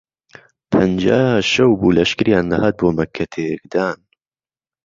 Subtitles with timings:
[0.71, 1.21] پهنجا
[1.51, 3.99] شەو بوو لەشکریان دههات بۆ مهککه تێکدان